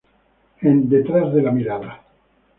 En: 0.61 0.89
"Detrás 0.89 1.31
de 1.31 1.43
la 1.43 1.51
mirada". 1.51 2.01